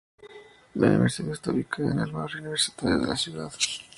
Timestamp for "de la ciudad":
3.01-3.53